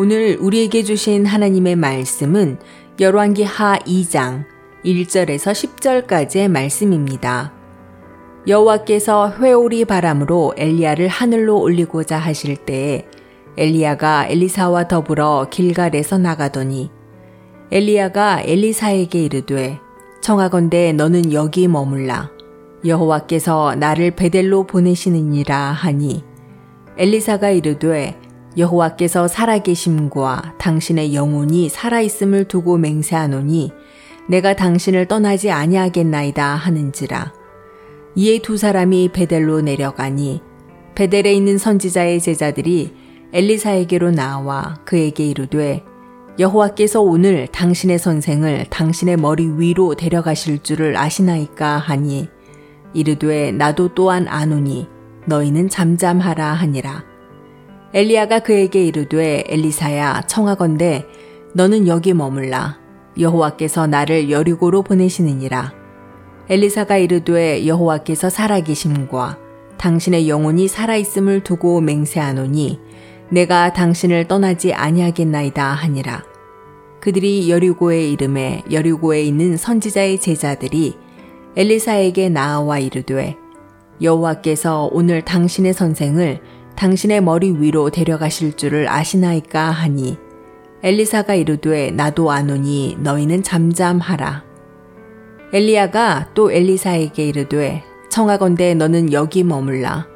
[0.00, 2.60] 오늘 우리에게 주신 하나님의 말씀은
[3.00, 4.44] 열왕기 하 2장
[4.84, 7.52] 1절에서 10절까지의 말씀입니다.
[8.46, 13.06] 여호와께서 회오리 바람으로 엘리야를 하늘로 올리고자 하실 때에
[13.56, 16.92] 엘리야가 엘리사와 더불어 길갈에서 나가더니
[17.72, 19.80] 엘리야가 엘리사에게 이르되
[20.20, 22.30] 청하건대 너는 여기 머물라
[22.84, 26.22] 여호와께서 나를 베델로 보내시느니라 하니
[26.96, 33.72] 엘리사가 이르되 여호와께서 살아계심과 당신의 영혼이 살아있음을 두고 맹세하노니
[34.28, 37.32] 내가 당신을 떠나지 아니하겠나이다 하는지라.
[38.14, 40.42] 이에 두 사람이 베델로 내려가니
[40.94, 42.92] 베델에 있는 선지자의 제자들이
[43.32, 45.84] 엘리사에게로 나와 그에게 이르되
[46.38, 52.28] 여호와께서 오늘 당신의 선생을 당신의 머리 위로 데려가실 줄을 아시나이까 하니
[52.94, 54.88] 이르되 나도 또한 아노니
[55.26, 57.04] 너희는 잠잠하라 하니라
[57.94, 61.06] 엘리야가 그에게 이르되 엘리사야 청하건대
[61.54, 62.78] 너는 여기 머물라
[63.18, 65.72] 여호와께서 나를 여리고로 보내시느니라
[66.50, 69.38] 엘리사가 이르되 여호와께서 살아계심과
[69.78, 72.80] 당신의 영혼이 살아있음을 두고 맹세하노니
[73.30, 76.24] 내가 당신을 떠나지 아니하겠나이다 하니라.
[77.00, 80.96] 그들이 여리고에 이름에 여리고에 있는 선지자의 제자들이
[81.56, 83.36] 엘리사에게 나아와 이르되
[84.00, 86.40] 여호와께서 오늘 당신의 선생을
[86.78, 90.16] 당신의 머리 위로 데려가실 줄을 아시나이까 하니
[90.84, 94.44] 엘리사가 이르되 나도 아노니 너희는 잠잠하라.
[95.52, 100.06] 엘리야가 또 엘리사에게 이르되 청하건대 너는 여기 머물라.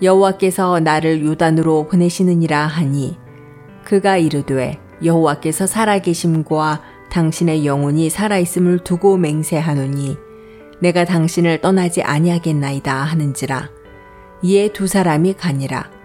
[0.00, 3.18] 여호와께서 나를 요단으로 보내시느니라 하니
[3.84, 10.16] 그가 이르되 여호와께서 살아계심과 당신의 영혼이 살아있음을 두고 맹세하노니
[10.78, 13.70] 내가 당신을 떠나지 아니하겠나이다 하는지라.
[14.42, 15.95] 이에 두 사람이 가니라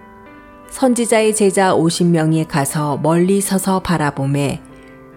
[0.72, 4.62] 선지자의 제자 50명이 가서 멀리 서서 바라보매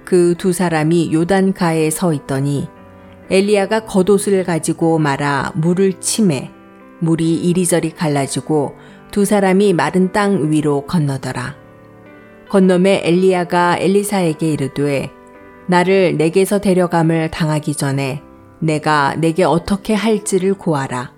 [0.04, 2.68] 그 두 사람이 요단가에 서 있더니
[3.30, 6.50] 엘리야가 겉옷을 가지고 말아 물을 치매
[6.98, 8.74] 물이 이리저리 갈라지고
[9.12, 11.54] 두 사람이 마른 땅 위로 건너더라.
[12.50, 15.10] 건너매 엘리야가 엘리사에게 이르되
[15.68, 18.22] 나를 내게서 데려감을 당하기 전에
[18.58, 21.13] 내가 내게 어떻게 할지를 구하라.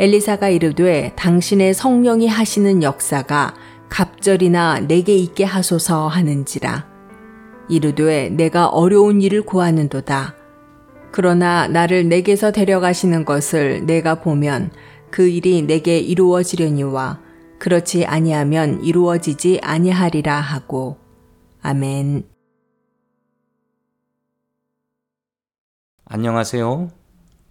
[0.00, 3.54] 엘리사가 이르되 당신의 성령이 하시는 역사가
[3.88, 6.86] 갑절이나 내게 있게 하소서 하는지라.
[7.68, 10.36] 이르되 내가 어려운 일을 구하는도다.
[11.10, 14.70] 그러나 나를 내게서 데려가시는 것을 내가 보면
[15.10, 17.20] 그 일이 내게 이루어지려니와
[17.58, 20.98] 그렇지 아니하면 이루어지지 아니하리라 하고
[21.60, 22.24] 아멘.
[26.04, 26.90] 안녕하세요.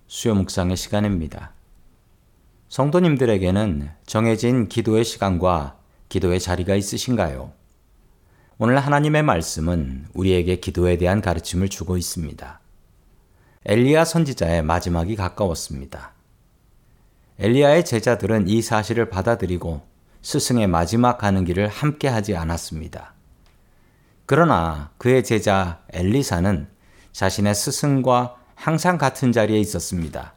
[0.07, 1.56] 수요 묵상의 시간입니다.
[2.69, 5.77] 성도님들에게는 정해진 기도의 시간과
[6.09, 7.53] 기도의 자리가 있으신가요?
[8.57, 12.59] 오늘 하나님의 말씀은 우리에게 기도에 대한 가르침을 주고 있습니다.
[13.65, 16.13] 엘리야 선지자의 마지막이 가까웠습니다.
[17.39, 19.81] 엘리야의 제자들은 이 사실을 받아들이고
[20.21, 23.13] 스승의 마지막 가는 길을 함께 하지 않았습니다.
[24.25, 26.67] 그러나 그의 제자 엘리사는
[27.13, 30.33] 자신의 스승과 항상 같은 자리에 있었습니다.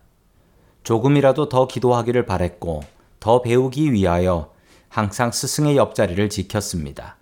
[0.83, 2.83] 조금이라도 더 기도하기를 바랬고
[3.21, 4.53] 더 배우기 위하여
[4.89, 7.17] 항상 스승의 옆자리를 지켰습니다.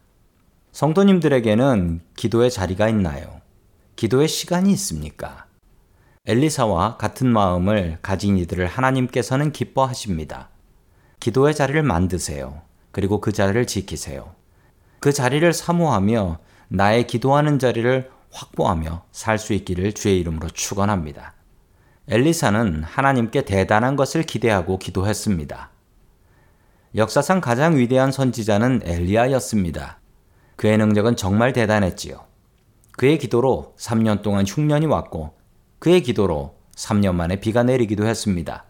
[0.72, 3.40] 성도님들에게는 기도의 자리가 있나요?
[3.96, 5.46] 기도의 시간이 있습니까?
[6.26, 10.50] 엘리사와 같은 마음을 가진 이들을 하나님께서는 기뻐하십니다.
[11.20, 12.62] 기도의 자리를 만드세요.
[12.92, 14.34] 그리고 그 자리를 지키세요.
[15.00, 21.34] 그 자리를 사모하며 나의 기도하는 자리를 확보하며 살 수 있기를 주의 이름으로 축원합니다.
[22.10, 25.70] 엘리사는 하나님께 대단한 것을 기대하고 기도했습니다.
[26.94, 30.00] 역사상 가장 위대한 선지자는 엘리야였습니다.
[30.56, 32.24] 그의 능력은 정말 대단했지요.
[32.92, 35.34] 그의 기도로 3년 동안 흉년이 왔고
[35.80, 38.64] 그의 기도로 3년 만에 비가 내리기도 했습니다.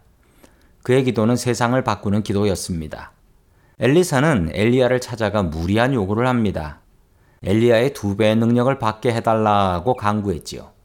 [0.82, 3.12] 그의 기도는 세상을 바꾸는 기도였습니다.
[3.78, 6.80] 엘리사는 엘리야를 찾아가 무리한 요구를 합니다.
[7.45, 10.78] 엘리야의 두 배의 능력을 받게 해달라고 강구했지요.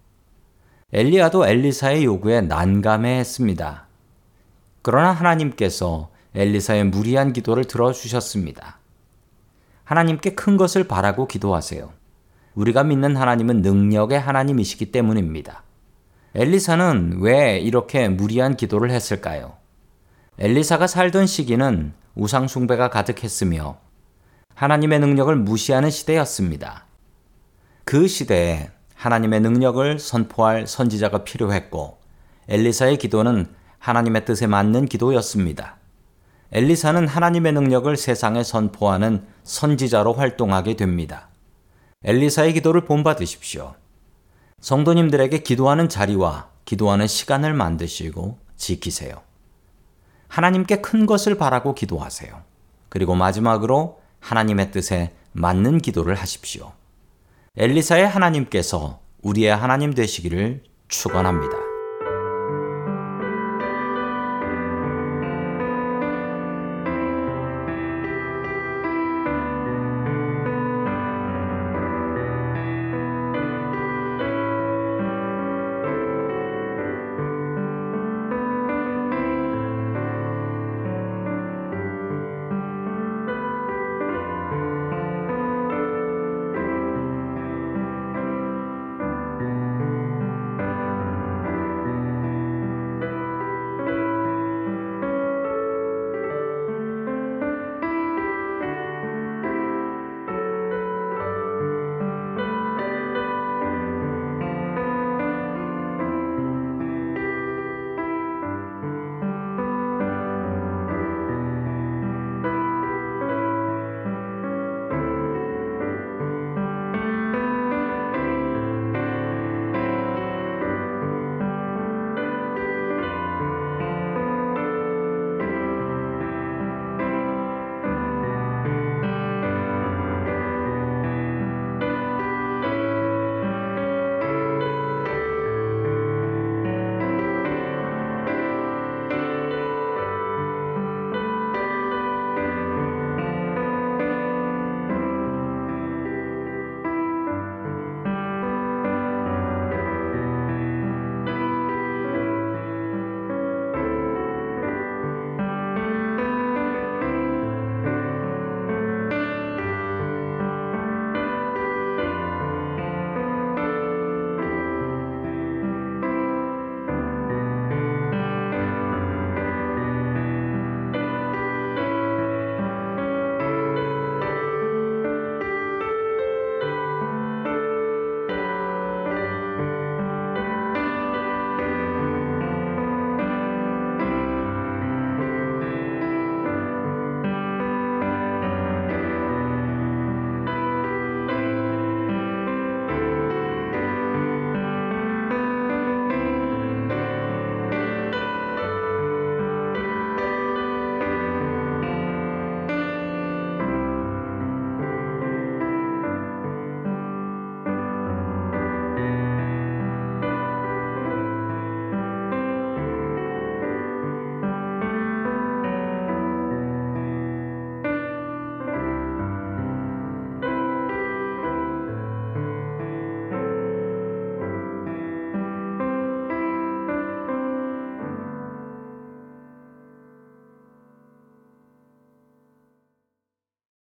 [0.95, 3.87] 엘리야도 엘리사의 요구에 난감해 했습니다.
[4.83, 8.77] 그러나 하나님께서 엘리사의 무리한 기도를 들어주셨습니다.
[9.85, 11.91] 하나님께 큰 것을 바라고 기도하세요.
[12.53, 15.63] 우리가 믿는 하나님은 능력의 하나님이시기 때문입니다.
[16.35, 19.53] 엘리사는 왜 이렇게 무리한 기도를 했을까요?
[20.37, 23.79] 엘리사가 살던 시기는 우상숭배가 가득했으며
[24.53, 26.85] 하나님의 능력을 무시하는 시대였습니다.
[27.83, 28.69] 그 시대에
[29.03, 31.97] 하나님의 능력을 선포할 선지자가 필요했고
[32.47, 35.75] 엘리사의 기도는 하나님의 뜻에 맞는 기도였습니다.
[36.53, 41.27] 엘리사는 하나님의 능력을 세상에 선포하는 선지자로 활동하게 됩니다.
[42.05, 43.75] 엘리사의 기도를 본받으십시오.
[44.61, 49.21] 성도님들에게 기도하는 자리와 기도하는 시간을 만드시고 지키세요.
[50.29, 52.41] 하나님께 큰 것을 바라고 기도하세요.
[52.87, 56.71] 그리고 마지막으로 하나님의 뜻에 맞는 기도를 하십시오.
[57.55, 61.72] 엘리사의 하나님께서 우리의 하나님 되시기를 축원합니다.